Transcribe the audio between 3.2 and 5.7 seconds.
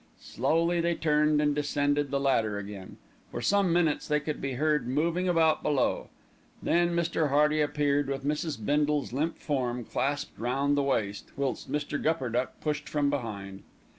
For some minutes they could be heard moving about